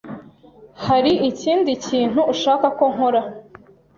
Hari 0.85 1.11
ikindi 1.29 1.71
kintu 1.85 2.19
ushaka 2.33 2.67
ko 2.77 2.85
nkora? 2.93 3.21